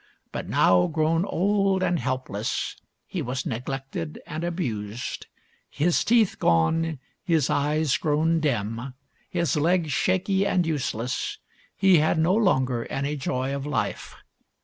[0.31, 5.27] But now, grown old and helpless, he was neglected and abused.
[5.69, 8.95] His teeth gone, his eyes grown dim,
[9.29, 11.37] his legs shaky and useless,
[11.75, 14.15] he had no longer any joy of life.